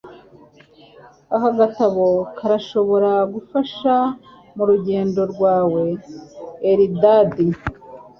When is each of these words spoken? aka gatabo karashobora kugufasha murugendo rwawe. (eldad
aka 1.35 1.49
gatabo 1.59 2.05
karashobora 2.37 3.09
kugufasha 3.21 3.93
murugendo 4.55 5.21
rwawe. 5.33 5.83
(eldad 6.71 7.33